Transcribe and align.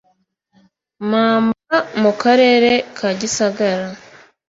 mamba 1.09 1.77
mu 2.01 2.11
karere 2.21 2.71
ka 2.97 3.09
gisagara 3.19 3.85